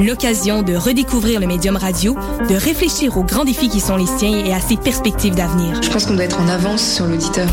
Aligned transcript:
L'occasion 0.00 0.62
de 0.62 0.74
redécouvrir 0.74 1.40
le 1.40 1.46
médium 1.46 1.76
radio, 1.76 2.16
de 2.48 2.54
réfléchir 2.54 3.18
aux 3.18 3.22
grands 3.22 3.44
défis 3.44 3.68
qui 3.68 3.80
sont 3.80 3.96
les 3.96 4.06
siens 4.06 4.44
et 4.46 4.54
à 4.54 4.60
ses 4.60 4.78
perspectives 4.78 5.34
d'avenir. 5.34 5.82
Je 5.82 5.90
pense 5.90 6.06
qu'on 6.06 6.14
doit 6.14 6.24
être 6.24 6.40
en 6.40 6.48
avance 6.48 6.82
sur 6.82 7.04
l'auditeur. 7.04 7.48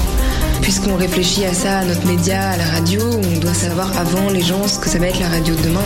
Puisqu'on 0.62 0.96
réfléchit 0.96 1.44
à 1.44 1.54
ça, 1.54 1.80
à 1.80 1.86
notre 1.86 2.08
média, 2.08 2.52
à 2.52 2.58
la 2.58 2.64
radio, 2.64 3.02
on 3.02 3.40
doit 3.40 3.54
savoir 3.54 3.98
avant 3.98 4.30
les 4.30 4.42
gens 4.42 4.66
ce 4.66 4.80
que 4.80 4.88
ça 4.88 4.98
va 4.98 5.08
être 5.08 5.20
la 5.20 5.28
radio 5.28 5.56
de 5.56 5.62
demain. 5.62 5.83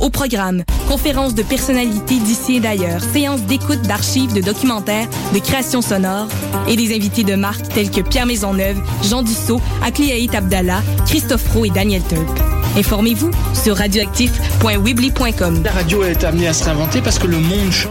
Au 0.00 0.10
programme, 0.10 0.64
conférences 0.86 1.34
de 1.34 1.42
personnalités 1.42 2.18
d'ici 2.18 2.56
et 2.56 2.60
d'ailleurs, 2.60 3.00
séances 3.14 3.42
d'écoute 3.42 3.80
d'archives, 3.82 4.34
de 4.34 4.42
documentaires, 4.42 5.08
de 5.32 5.38
créations 5.38 5.80
sonores 5.80 6.28
et 6.68 6.76
des 6.76 6.94
invités 6.94 7.24
de 7.24 7.36
marque 7.36 7.68
tels 7.68 7.90
que 7.90 8.02
Pierre 8.02 8.26
Maisonneuve, 8.26 8.76
Jean 9.02 9.22
Dussault, 9.22 9.62
Akliaït 9.82 10.34
Abdallah, 10.34 10.82
Christophe 11.06 11.48
Roux 11.54 11.64
et 11.64 11.70
Daniel 11.70 12.02
Tulp. 12.02 12.61
Informez-vous 12.76 13.30
sur 13.54 13.76
radioactif.wibly.com. 13.76 15.62
La 15.62 15.72
radio 15.72 16.04
est 16.04 16.24
amenée 16.24 16.48
à 16.48 16.54
se 16.54 16.64
réinventer 16.64 17.02
parce 17.02 17.18
que 17.18 17.26
le 17.26 17.38
monde 17.38 17.70
change. 17.70 17.88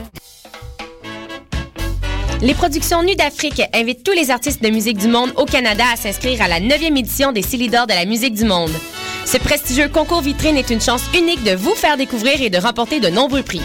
Les 2.41 2.55
productions 2.55 3.03
Nues 3.03 3.15
d'Afrique 3.15 3.61
invitent 3.73 4.03
tous 4.03 4.13
les 4.13 4.31
artistes 4.31 4.63
de 4.63 4.69
musique 4.69 4.97
du 4.97 5.07
monde 5.07 5.31
au 5.35 5.45
Canada 5.45 5.83
à 5.93 5.95
s'inscrire 5.95 6.41
à 6.41 6.47
la 6.47 6.59
9e 6.59 6.97
édition 6.97 7.31
des 7.31 7.43
Célidors 7.43 7.85
de 7.85 7.93
la 7.93 8.05
musique 8.05 8.33
du 8.33 8.45
monde. 8.45 8.71
Ce 9.25 9.37
prestigieux 9.37 9.87
concours 9.87 10.21
vitrine 10.21 10.57
est 10.57 10.71
une 10.71 10.81
chance 10.81 11.03
unique 11.15 11.43
de 11.43 11.55
vous 11.55 11.75
faire 11.75 11.97
découvrir 11.97 12.41
et 12.41 12.49
de 12.49 12.57
remporter 12.57 12.99
de 12.99 13.09
nombreux 13.09 13.43
prix. 13.43 13.61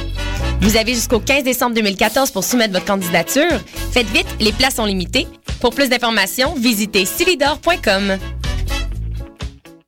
Vous 0.60 0.77
avez 0.77 0.93
jusqu'au 0.93 1.21
15 1.21 1.45
décembre 1.45 1.74
2014 1.74 2.30
pour 2.30 2.45
soumettre 2.45 2.74
votre 2.74 2.85
candidature. 2.85 3.51
Faites 3.93 4.10
vite, 4.10 4.27
les 4.38 4.52
places 4.52 4.74
sont 4.74 4.85
limitées. 4.85 5.27
Pour 5.60 5.74
plus 5.74 5.88
d'informations, 5.88 6.55
visitez 6.55 7.07
silidor.com. 7.07 8.19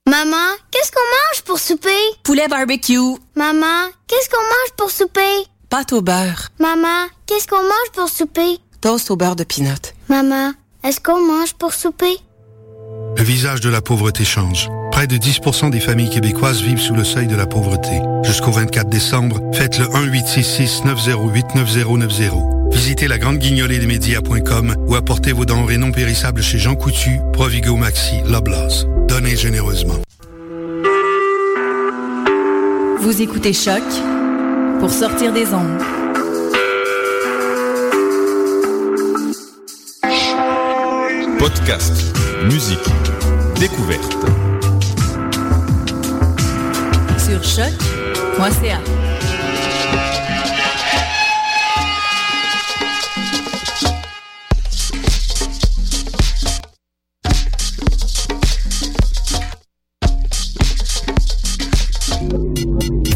Maman, 0.08 0.56
qu'est-ce 0.70 0.90
qu'on 0.90 1.00
mange 1.00 1.42
pour 1.44 1.58
souper? 1.58 1.90
Poulet 2.22 2.48
barbecue. 2.48 2.96
Maman, 3.36 3.90
qu'est-ce 4.06 4.30
qu'on 4.30 4.38
mange 4.38 4.72
pour 4.78 4.90
souper? 4.90 5.44
Pâte 5.68 5.92
au 5.92 6.00
beurre. 6.00 6.48
Maman, 6.58 7.08
qu'est-ce 7.26 7.46
qu'on 7.46 7.62
mange 7.62 7.92
pour 7.92 8.08
souper? 8.08 8.58
Toast 8.80 9.10
au 9.10 9.16
beurre 9.16 9.36
de 9.36 9.44
pinot. 9.44 9.92
Maman, 10.08 10.54
est-ce 10.82 10.98
qu'on 10.98 11.20
mange 11.20 11.52
pour 11.52 11.74
souper? 11.74 12.16
Le 13.18 13.22
visage 13.22 13.60
de 13.60 13.68
la 13.68 13.82
pauvreté 13.82 14.24
change. 14.24 14.70
Près 14.98 15.06
de 15.06 15.16
10% 15.16 15.70
des 15.70 15.78
familles 15.78 16.10
québécoises 16.10 16.60
vivent 16.60 16.80
sous 16.80 16.96
le 16.96 17.04
seuil 17.04 17.28
de 17.28 17.36
la 17.36 17.46
pauvreté. 17.46 18.00
Jusqu'au 18.24 18.50
24 18.50 18.88
décembre, 18.88 19.40
faites 19.54 19.78
le 19.78 19.84
1-866-908-9090. 19.84 22.72
Visitez 22.72 23.06
la 23.06 23.18
grande 23.18 23.38
guignolée 23.38 23.78
des 23.78 23.86
médias.com 23.86 24.74
ou 24.88 24.96
apportez 24.96 25.30
vos 25.30 25.44
denrées 25.44 25.76
non 25.76 25.92
périssables 25.92 26.42
chez 26.42 26.58
Jean 26.58 26.74
Coutu, 26.74 27.20
Provigo 27.32 27.76
Maxi, 27.76 28.16
Loblaws. 28.28 29.06
Donnez 29.06 29.36
généreusement. 29.36 30.00
Vous 33.00 33.22
écoutez 33.22 33.52
Choc 33.52 33.84
pour 34.80 34.90
sortir 34.90 35.32
des 35.32 35.46
ondes. 35.54 35.80
Podcast, 41.38 41.94
musique, 42.50 42.80
découverte. 43.60 44.16
Sur 47.28 47.44
choc.ca. 47.44 48.80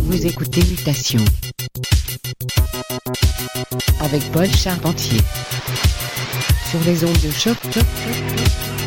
Vous 0.03 0.27
écoutez 0.27 0.61
Mutation 0.65 1.25
avec 4.01 4.31
Paul 4.31 4.47
Charpentier 4.55 5.21
sur 6.71 6.81
les 6.85 7.03
ondes 7.03 7.13
de 7.25 7.31
choc. 7.31 7.57
choc. 7.73 8.82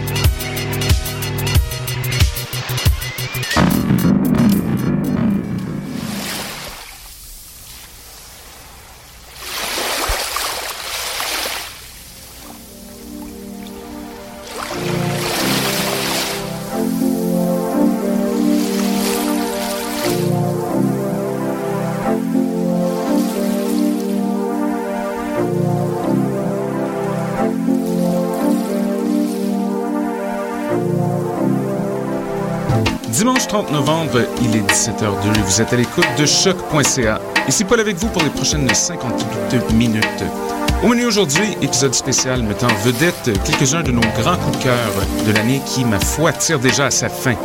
30 33.56 33.72
novembre, 33.72 34.20
il 34.42 34.54
est 34.54 34.70
17h02. 34.70 35.40
Vous 35.46 35.62
êtes 35.62 35.72
à 35.72 35.78
l'écoute 35.78 36.06
de 36.20 36.26
choc.ca. 36.26 37.22
Ici 37.48 37.64
Paul 37.64 37.80
avec 37.80 37.96
vous 37.96 38.10
pour 38.10 38.22
les 38.22 38.30
prochaines 38.30 38.68
58 38.68 39.72
minutes. 39.72 40.26
Au 40.84 40.88
menu 40.90 41.06
aujourd'hui, 41.06 41.56
épisode 41.62 41.94
spécial 41.94 42.44
mettant 42.44 42.68
en 42.68 42.76
vedette 42.84 43.32
quelques-uns 43.46 43.82
de 43.84 43.94
nos 43.94 44.02
grands 44.20 44.36
coups 44.36 44.58
de 44.58 44.64
cœur 44.64 44.92
de 45.26 45.32
l'année 45.32 45.62
qui, 45.66 45.86
ma 45.86 46.02
foi, 46.02 46.34
tire 46.34 46.60
déjà 46.60 46.88
à 46.88 46.92
sa 46.92 47.08
fin. 47.08 47.36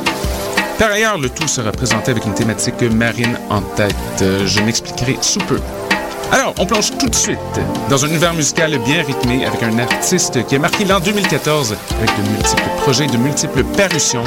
Par 0.81 0.91
ailleurs, 0.91 1.16
le 1.16 1.31
tout 1.31 1.47
sera 1.47 1.71
présenté 1.71 2.10
avec 2.10 2.25
une 2.27 2.34
thématique 2.34 2.82
marine 2.82 3.38
en 3.48 3.62
tête. 3.62 3.94
Je 4.19 4.60
m'expliquerai 4.62 5.16
sous 5.21 5.38
peu. 5.38 5.60
Alors, 6.33 6.55
on 6.59 6.67
plonge 6.67 6.97
tout 6.97 7.09
de 7.09 7.15
suite 7.15 7.39
dans 7.89 8.05
un 8.05 8.09
univers 8.09 8.33
musical 8.35 8.79
bien 8.85 9.03
rythmé 9.03 9.45
avec 9.45 9.63
un 9.65 9.79
artiste 9.81 10.47
qui 10.47 10.55
a 10.55 10.59
marqué 10.61 10.85
l'an 10.85 11.01
2014 11.01 11.77
avec 11.99 12.11
de 12.17 12.31
multiples 12.31 12.71
projets, 12.83 13.07
de 13.07 13.17
multiples 13.17 13.65
parutions. 13.65 14.23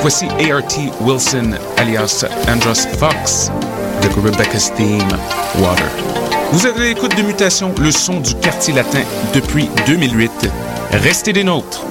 Voici 0.00 0.26
ART 0.26 0.78
Wilson, 1.00 1.54
alias 1.76 2.24
Andros 2.48 2.86
Fox, 2.98 3.50
de 4.02 4.20
Rebecca's 4.20 4.72
Theme, 4.74 5.08
Water. 5.58 5.90
Vous 6.52 6.66
êtes 6.66 6.76
à 6.76 6.84
l'écoute 6.84 7.16
de 7.16 7.22
Mutation, 7.22 7.74
le 7.80 7.90
son 7.90 8.20
du 8.20 8.34
quartier 8.36 8.74
latin 8.74 9.02
depuis 9.34 9.68
2008. 9.86 10.30
Restez 10.92 11.32
des 11.32 11.44
nôtres. 11.44 11.89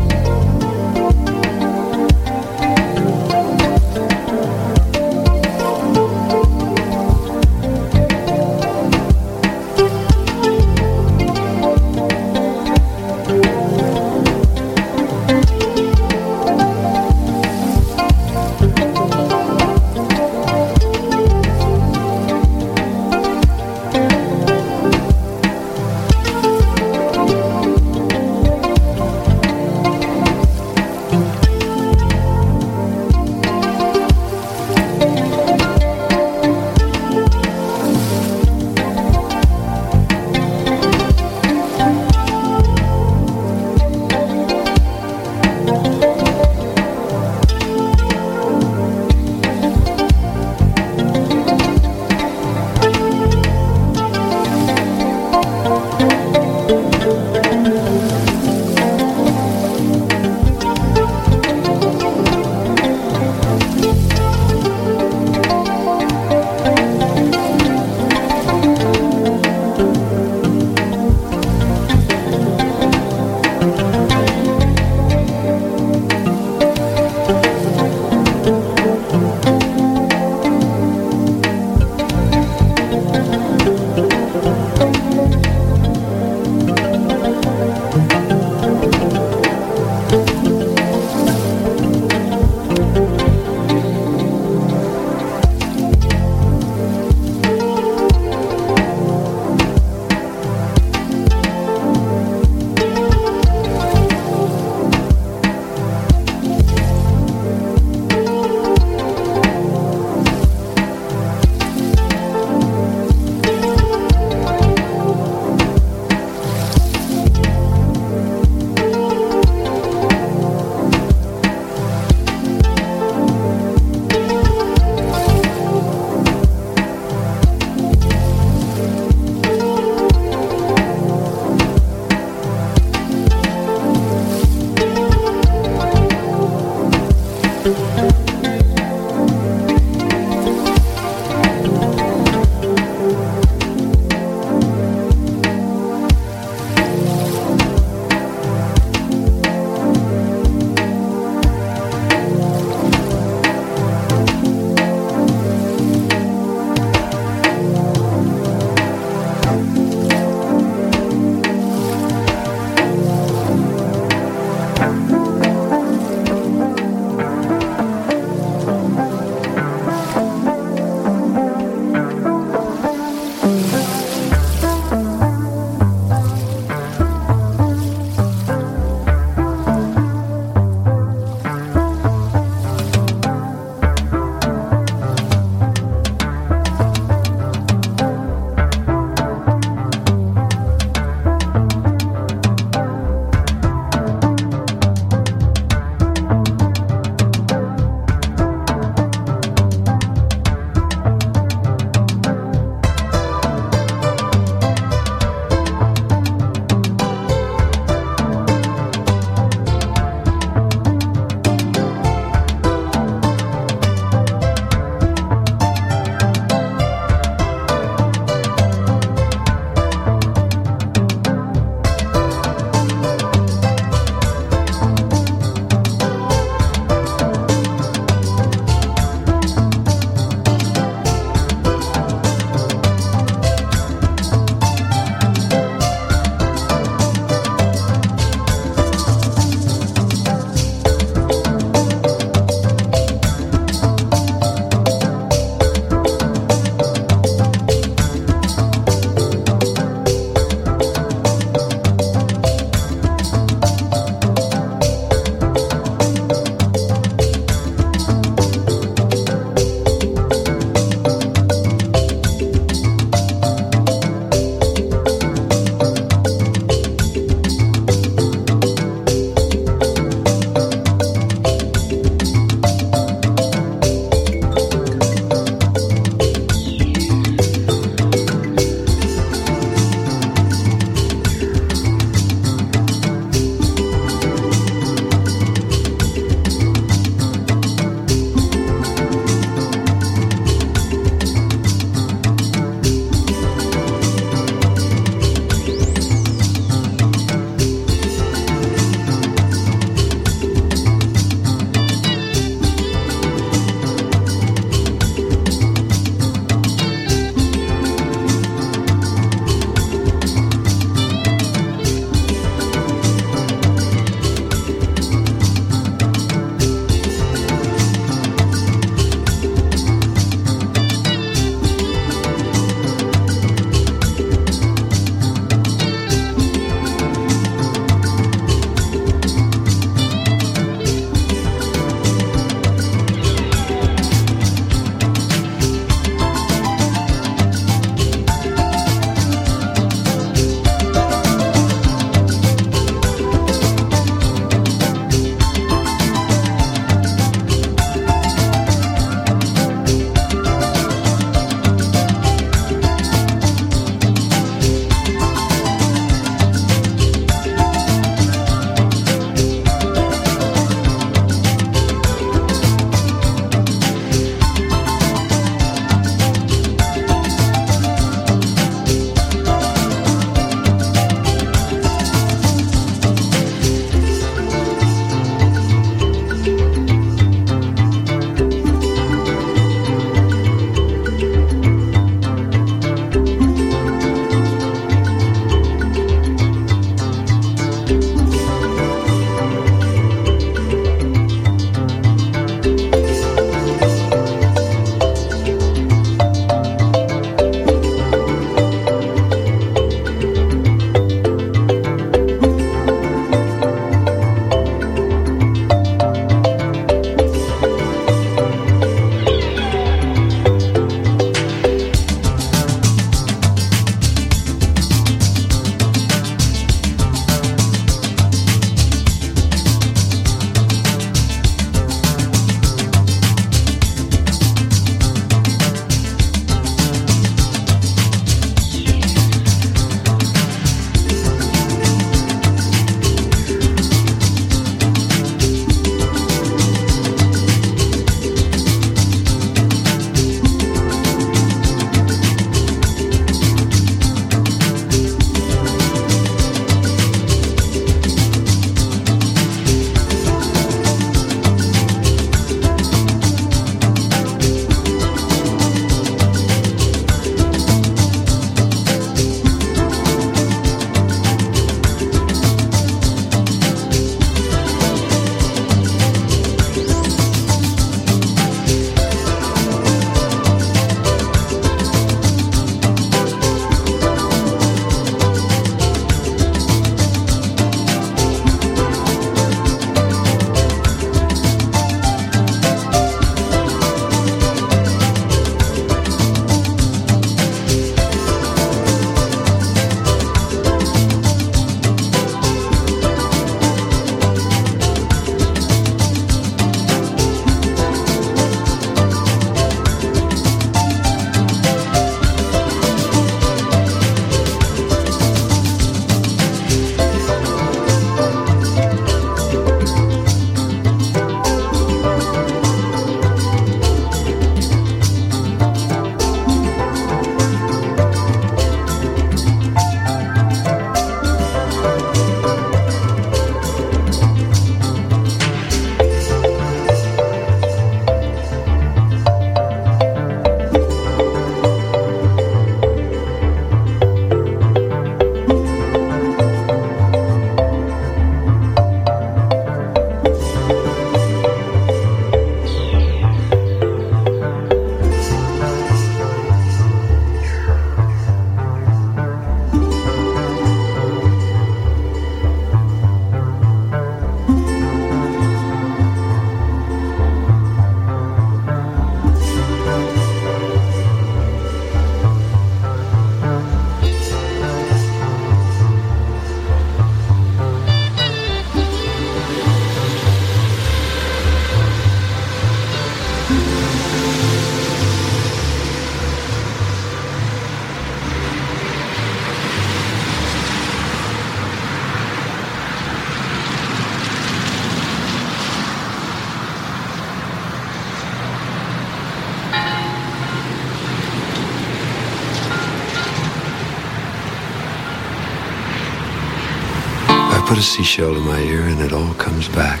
Put 597.76 597.84
a 597.84 597.86
seashell 597.86 598.32
to 598.32 598.40
my 598.40 598.58
ear 598.60 598.80
and 598.84 598.98
it 599.02 599.12
all 599.12 599.34
comes 599.34 599.68
back. 599.68 600.00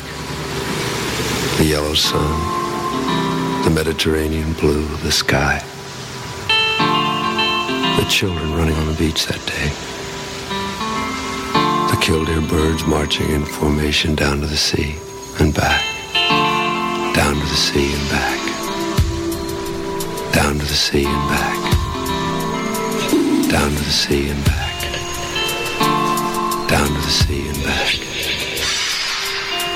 The 1.58 1.66
yellow 1.66 1.92
sun, 1.92 2.32
the 3.64 3.70
Mediterranean 3.70 4.54
blue, 4.54 4.86
the 5.04 5.12
sky. 5.12 5.62
The 7.98 8.06
children 8.08 8.54
running 8.54 8.76
on 8.76 8.86
the 8.86 8.94
beach 8.94 9.26
that 9.26 9.44
day. 9.44 9.68
The 11.90 12.00
killdeer 12.00 12.40
birds 12.48 12.86
marching 12.86 13.28
in 13.28 13.44
formation 13.44 14.14
down 14.14 14.40
to 14.40 14.46
the 14.46 14.56
sea 14.56 14.96
and 15.38 15.52
back. 15.54 15.84
Down 17.14 17.34
to 17.34 17.46
the 17.46 17.60
sea 17.66 17.92
and 17.92 18.08
back. 18.08 18.40
Down 20.32 20.54
to 20.54 20.64
the 20.64 20.80
sea 20.86 21.04
and 21.04 21.28
back. 21.28 21.58
Down 23.50 23.68
to 23.68 23.84
the 23.84 23.90
sea 23.90 24.30
and 24.30 24.44
back. 24.46 24.65
Down 26.68 26.88
to 26.88 26.94
the 26.94 27.00
sea 27.00 27.48
and 27.48 27.62
back. 27.62 27.94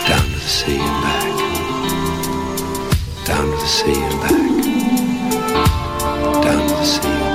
Down 0.09 0.25
to 0.25 0.35
the 0.35 0.41
sea 0.41 0.79
and 0.79 1.03
back. 1.05 1.37
Down 3.25 3.47
to 3.47 3.57
the 3.57 3.67
sea 3.67 3.95
and 3.95 4.21
back. 4.21 4.51
Down 6.43 6.69
to 6.69 6.75
the 6.75 6.85
sea 6.85 7.30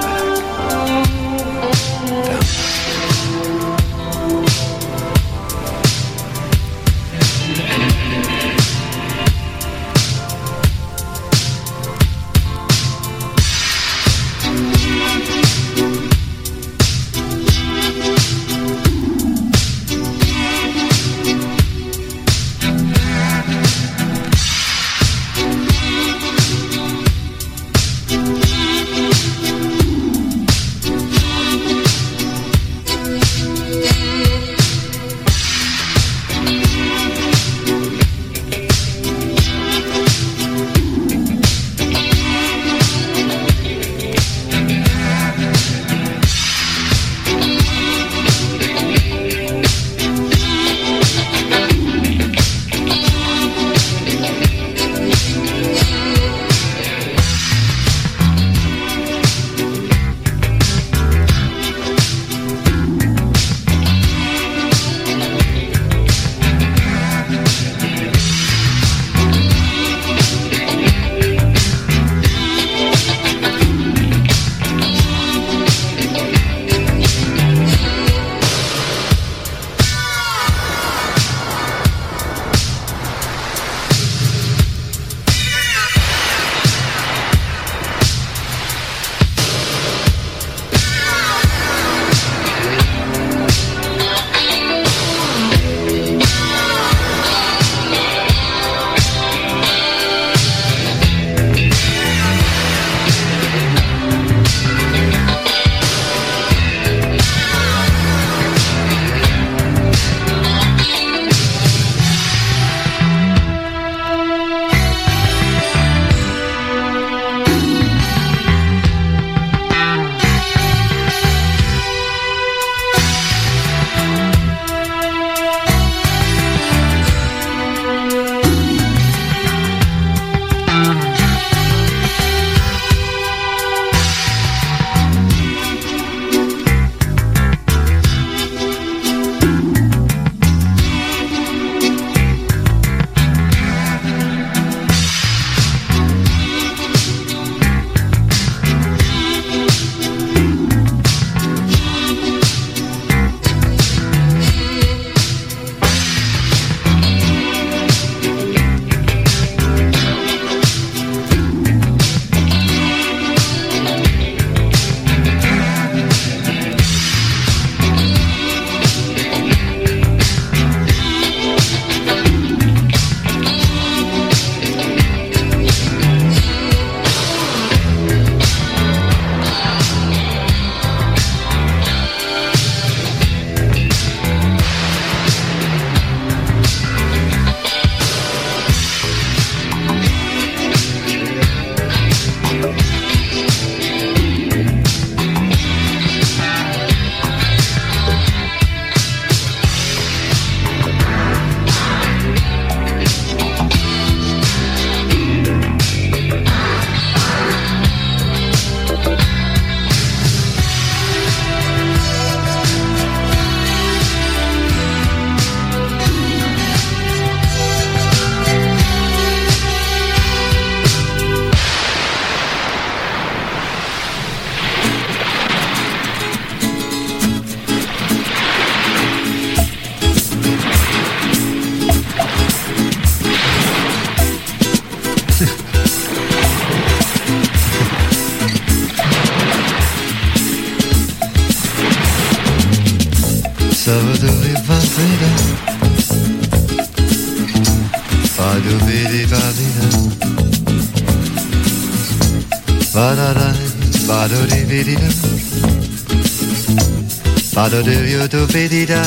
Bado 258.25 258.47
De 258.47 258.63
Yodo 258.63 258.69
Bidida 258.69 259.03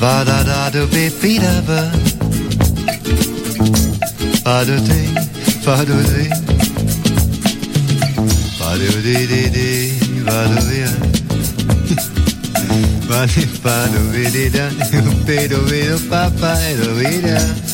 ba 0.00 0.24
da 0.24 0.42
da 0.42 0.70
do 0.70 0.86
be 0.86 1.10
be 1.20 1.38
da 1.38 1.60
ba. 1.66 1.92
Ba 4.42 4.64
do 4.64 4.76
de, 4.88 5.00
ba 5.66 5.84
do 5.84 5.96
de. 6.10 6.24
Ba 8.58 8.70
do 8.78 9.02
de 9.02 9.26
de 9.26 9.50
de, 9.50 9.68
ba 10.24 10.48
do 10.48 10.62
ya. 10.72 10.92
Ba 13.08 13.26
de 13.26 13.44
ba 13.62 13.86
do 13.92 14.00
be 14.12 14.24
de 14.30 14.48
da, 14.48 14.70
be 15.26 15.46
do 15.46 15.58
be 15.68 15.88
do 15.88 15.98
pa 16.08 16.30
pa 16.40 16.54
do 16.80 16.88
be 16.98 17.20
da. 17.20 17.73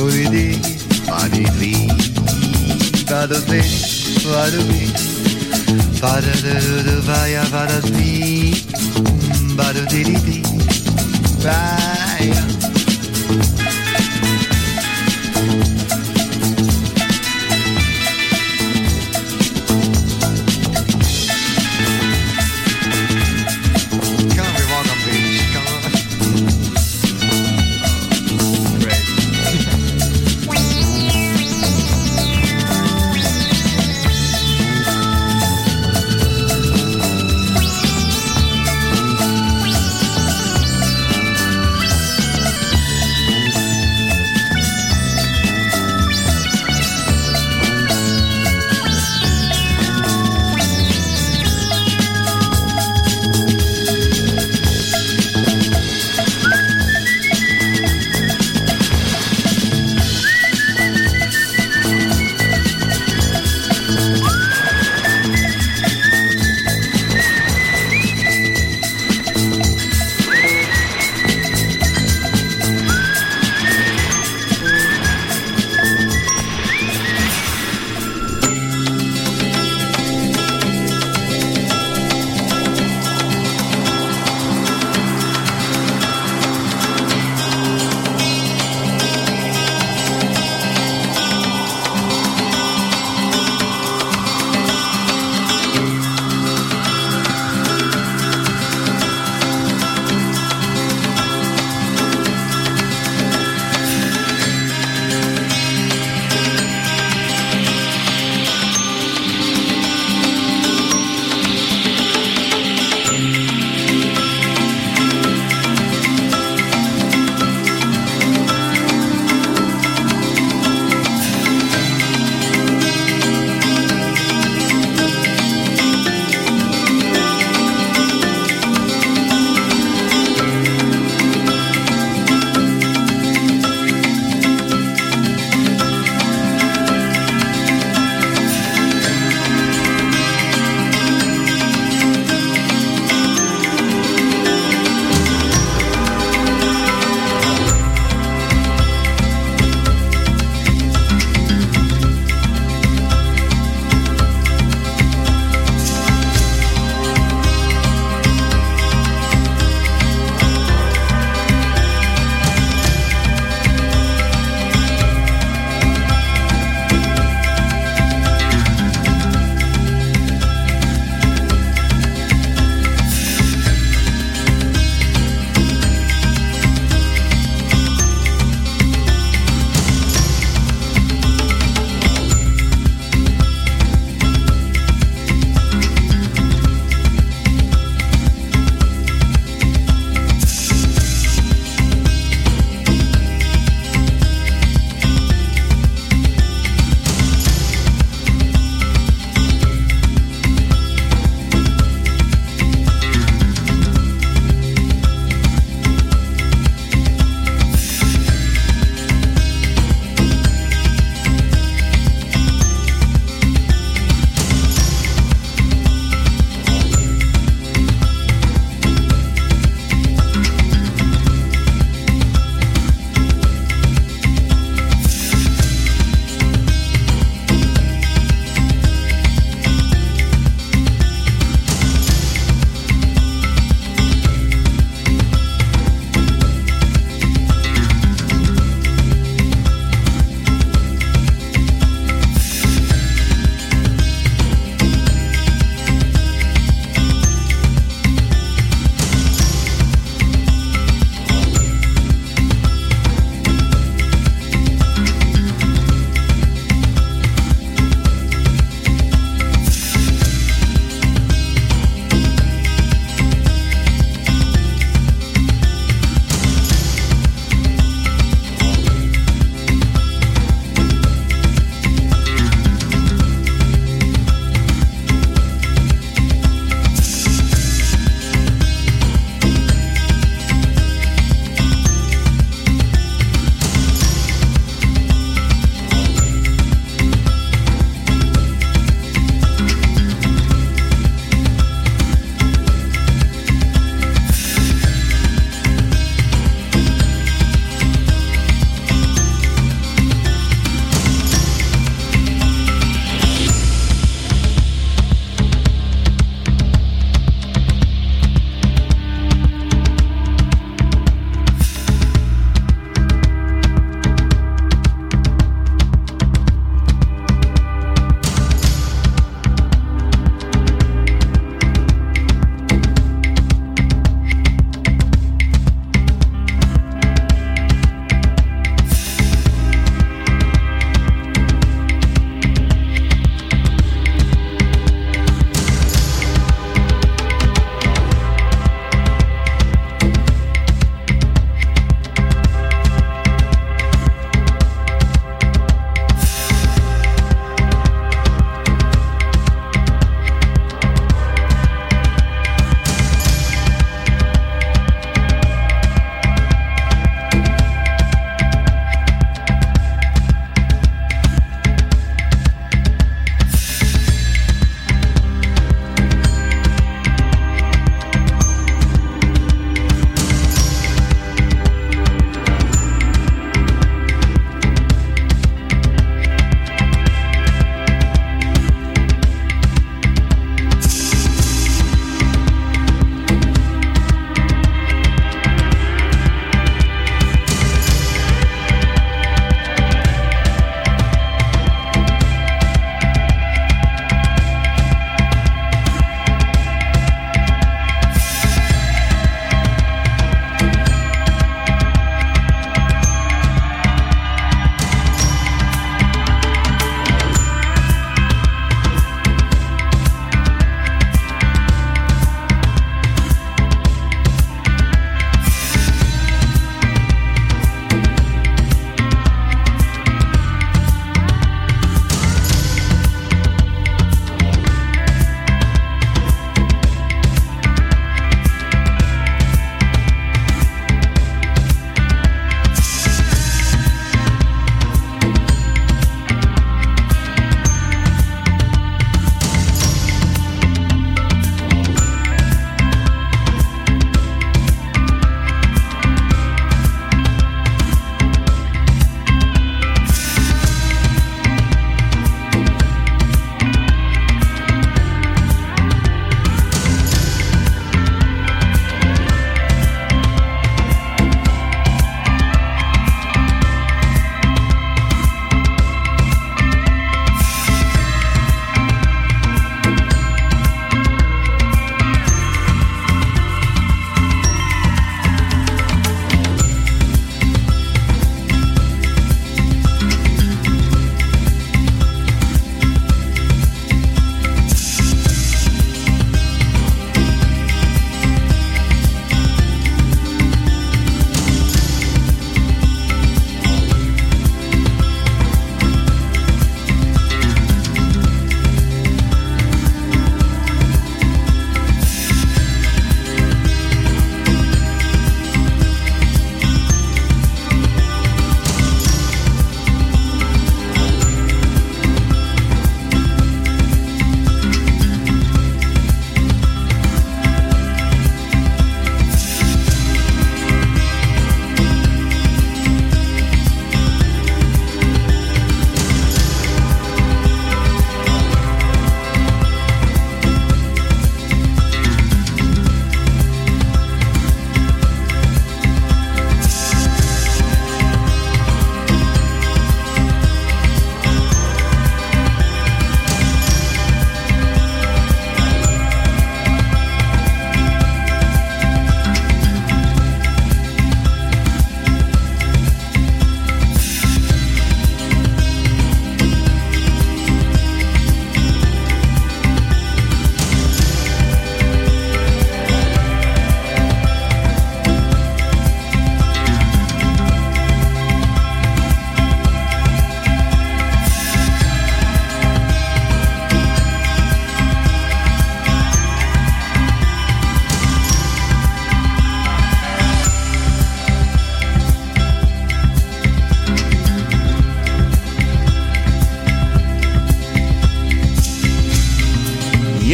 Holy 0.00 0.56
Mani 1.10 1.44
Dvi, 1.56 1.74
Vadasve, 3.04 3.60
Vaduvi, 4.24 4.86
Vadaduduvaya 6.00 7.44
Vadasvi, 7.52 8.54
Vadudiditi, 9.56 10.40
Vaya. 11.44 12.69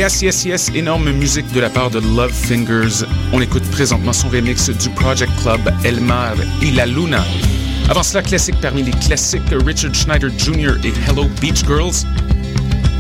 Yes, 0.07 0.23
yes, 0.23 0.45
yes, 0.45 0.71
énorme 0.73 1.11
musique 1.11 1.51
de 1.53 1.59
la 1.59 1.69
part 1.69 1.91
de 1.91 1.99
Love 1.99 2.31
Fingers. 2.31 3.05
On 3.33 3.41
écoute 3.41 3.69
présentement 3.73 4.13
son 4.13 4.29
remix 4.29 4.71
du 4.71 4.89
Project 4.91 5.33
Club 5.43 5.61
El 5.83 6.01
Mar 6.01 6.37
y 6.63 6.71
la 6.71 6.87
Luna. 6.87 7.25
Avant 7.89 8.05
cela, 8.05 8.23
classique 8.23 8.55
parmi 8.63 8.85
les 8.85 8.93
classiques 8.93 9.43
Richard 9.67 9.93
Schneider 9.97 10.31
Jr. 10.39 10.75
et 10.85 10.93
Hello 11.11 11.29
Beach 11.41 11.65
Girls. 11.67 12.07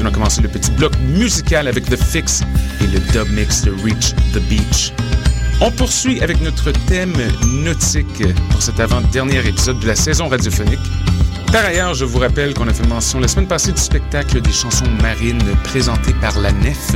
on 0.02 0.06
a 0.06 0.10
commencé 0.10 0.42
le 0.42 0.48
petit 0.48 0.72
bloc 0.72 0.94
musical 1.16 1.68
avec 1.68 1.84
The 1.88 1.96
Fix 1.96 2.42
et 2.80 2.88
le 2.88 2.98
dub 3.12 3.30
mix 3.30 3.62
de 3.62 3.70
Reach 3.84 4.12
the 4.34 4.40
Beach. 4.48 4.92
On 5.60 5.70
poursuit 5.70 6.20
avec 6.22 6.40
notre 6.40 6.72
thème 6.88 7.14
nautique 7.62 8.24
pour 8.50 8.60
cet 8.60 8.80
avant-dernier 8.80 9.46
épisode 9.46 9.78
de 9.78 9.86
la 9.86 9.94
saison 9.94 10.26
radiophonique. 10.26 10.80
Par 11.52 11.64
ailleurs, 11.64 11.94
je 11.94 12.04
vous 12.04 12.18
rappelle 12.18 12.54
qu'on 12.54 12.68
a 12.68 12.72
fait 12.72 12.86
mention 12.86 13.20
la 13.20 13.28
semaine 13.28 13.46
passée 13.46 13.72
du 13.72 13.80
spectacle 13.80 14.40
des 14.40 14.52
chansons 14.52 14.90
marines 15.00 15.42
présenté 15.64 16.12
par 16.20 16.38
la 16.40 16.52
Nef. 16.52 16.92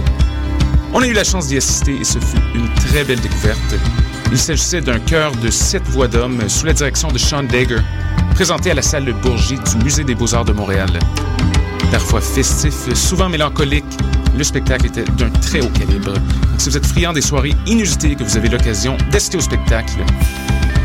On 0.92 1.00
a 1.00 1.06
eu 1.06 1.12
la 1.12 1.24
chance 1.24 1.46
d'y 1.46 1.56
assister 1.56 1.96
et 2.00 2.04
ce 2.04 2.18
fut 2.18 2.42
une 2.54 2.68
très 2.74 3.04
belle 3.04 3.20
découverte. 3.20 3.74
Il 4.32 4.38
s'agissait 4.38 4.80
d'un 4.80 4.98
chœur 4.98 5.32
de 5.36 5.50
sept 5.50 5.84
voix 5.88 6.08
d'hommes 6.08 6.48
sous 6.48 6.66
la 6.66 6.72
direction 6.72 7.08
de 7.08 7.18
Sean 7.18 7.42
Dagger, 7.42 7.80
présenté 8.34 8.70
à 8.70 8.74
la 8.74 8.82
salle 8.82 9.04
de 9.04 9.12
Bourgie 9.12 9.58
du 9.58 9.84
Musée 9.84 10.04
des 10.04 10.14
Beaux-Arts 10.14 10.44
de 10.44 10.52
Montréal. 10.52 10.90
Parfois 11.90 12.20
festif, 12.20 12.92
souvent 12.94 13.28
mélancolique, 13.28 13.84
le 14.36 14.44
spectacle 14.44 14.86
était 14.86 15.04
d'un 15.16 15.30
très 15.30 15.60
haut 15.60 15.70
calibre. 15.70 16.14
Si 16.58 16.68
vous 16.68 16.76
êtes 16.76 16.86
friand 16.86 17.12
des 17.12 17.20
soirées 17.20 17.54
inusitées 17.66 18.14
que 18.14 18.22
vous 18.22 18.36
avez 18.36 18.48
l'occasion 18.48 18.96
d'assister 19.10 19.38
au 19.38 19.40
spectacle, 19.40 19.98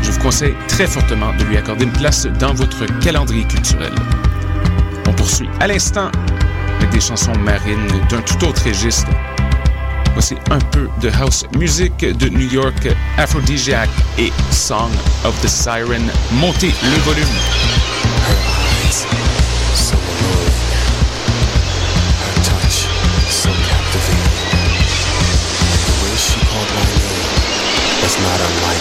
je 0.06 0.12
vous 0.12 0.20
conseille 0.20 0.54
très 0.68 0.86
fortement 0.86 1.34
de 1.34 1.42
lui 1.44 1.56
accorder 1.56 1.84
une 1.84 1.92
place 1.92 2.26
dans 2.38 2.54
votre 2.54 2.86
calendrier 3.00 3.44
culturel. 3.44 3.92
On 5.08 5.12
poursuit 5.12 5.48
à 5.58 5.66
l'instant 5.66 6.10
avec 6.78 6.90
des 6.90 7.00
chansons 7.00 7.36
marines 7.38 7.88
d'un 8.08 8.20
tout 8.22 8.44
autre 8.46 8.64
registre. 8.64 9.10
Voici 10.12 10.36
un 10.50 10.58
peu 10.58 10.88
de 11.00 11.10
house 11.10 11.44
music 11.58 11.96
de 11.98 12.28
New 12.28 12.48
York, 12.48 12.88
Aphrodisiac 13.18 13.88
et 14.18 14.32
Song 14.52 14.90
of 15.24 15.38
the 15.42 15.48
Siren. 15.48 16.08
Montez 16.32 16.72
le 16.84 16.98
volume. 17.02 17.26
not 28.22 28.75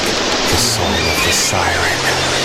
siren. 1.36 2.45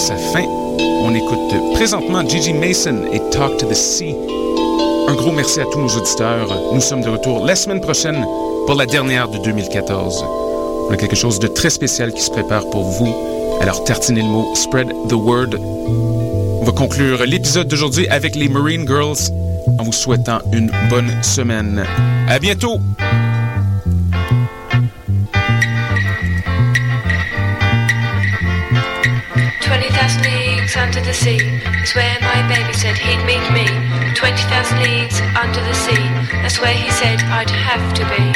Sa 0.00 0.16
fin. 0.16 0.44
On 1.02 1.14
écoute 1.14 1.74
présentement 1.74 2.26
Gigi 2.26 2.54
Mason 2.54 3.04
et 3.12 3.20
Talk 3.30 3.58
to 3.58 3.66
the 3.66 3.74
Sea. 3.74 4.14
Un 5.06 5.14
gros 5.14 5.30
merci 5.30 5.60
à 5.60 5.66
tous 5.66 5.78
nos 5.78 5.88
auditeurs. 5.88 6.48
Nous 6.72 6.80
sommes 6.80 7.02
de 7.02 7.10
retour 7.10 7.44
la 7.44 7.54
semaine 7.54 7.82
prochaine 7.82 8.24
pour 8.66 8.76
la 8.76 8.86
dernière 8.86 9.28
de 9.28 9.36
2014. 9.38 10.24
On 10.88 10.90
a 10.90 10.96
quelque 10.96 11.16
chose 11.16 11.38
de 11.38 11.48
très 11.48 11.68
spécial 11.68 12.12
qui 12.14 12.22
se 12.22 12.30
prépare 12.30 12.68
pour 12.70 12.82
vous. 12.82 13.14
Alors 13.60 13.84
tartinez 13.84 14.22
le 14.22 14.28
mot, 14.28 14.54
spread 14.54 14.88
the 15.08 15.12
word. 15.12 15.50
On 15.58 16.64
va 16.64 16.72
conclure 16.72 17.26
l'épisode 17.26 17.68
d'aujourd'hui 17.68 18.08
avec 18.08 18.36
les 18.36 18.48
Marine 18.48 18.86
Girls 18.86 19.30
en 19.78 19.84
vous 19.84 19.92
souhaitant 19.92 20.38
une 20.52 20.70
bonne 20.88 21.12
semaine. 21.22 21.84
À 22.26 22.38
bientôt! 22.38 22.78
Under 30.90 31.06
the 31.06 31.14
sea 31.14 31.38
is 31.84 31.94
where 31.94 32.18
my 32.20 32.42
baby 32.48 32.72
said 32.72 32.98
he'd 32.98 33.24
meet 33.24 33.46
me. 33.54 33.64
20,000 34.16 34.82
leagues 34.82 35.20
under 35.38 35.60
the 35.62 35.72
sea, 35.72 36.02
that's 36.42 36.58
where 36.60 36.74
he 36.74 36.90
said 36.90 37.20
I'd 37.30 37.48
have 37.48 37.94
to 37.94 38.02
be. 38.10 38.26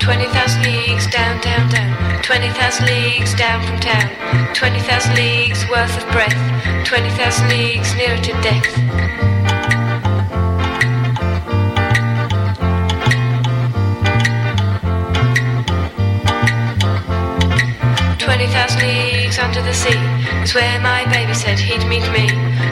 Twenty 0.00 0.28
thousand 0.32 0.62
leagues 0.62 1.06
down, 1.08 1.38
down, 1.42 1.68
down. 1.68 2.22
Twenty 2.22 2.48
thousand 2.48 2.86
leagues 2.86 3.34
down 3.34 3.60
from 3.62 3.78
town. 3.80 4.54
Twenty 4.54 4.80
thousand 4.80 5.16
leagues 5.16 5.68
worth 5.68 5.94
of 6.02 6.10
breath. 6.12 6.86
Twenty 6.86 7.10
thousand 7.10 7.46
leagues 7.50 7.94
nearer 7.94 8.16
to 8.16 8.32
death. 8.40 9.39
Under 19.60 19.72
the 19.72 19.76
sea 19.76 20.42
is 20.42 20.54
where 20.54 20.80
my 20.80 21.04
baby 21.12 21.34
said 21.34 21.58
he'd 21.58 21.86
meet 21.86 22.08
me. 22.12 22.28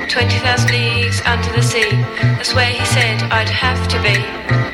Twenty 0.09 0.39
thousand 0.39 0.70
leagues 0.70 1.20
under 1.26 1.53
the 1.53 1.62
sea, 1.62 1.91
that's 2.39 2.55
where 2.55 2.70
he 2.70 2.84
said 2.86 3.22
I'd 3.30 3.49
have 3.49 3.89
to 3.89 4.03
be. 4.03 4.67